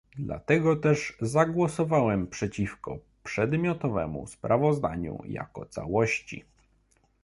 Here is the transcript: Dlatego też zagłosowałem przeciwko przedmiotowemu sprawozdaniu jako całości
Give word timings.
Dlatego 0.19 0.75
też 0.75 1.17
zagłosowałem 1.21 2.27
przeciwko 2.27 2.97
przedmiotowemu 3.23 4.27
sprawozdaniu 4.27 5.21
jako 5.25 5.65
całości 5.65 6.45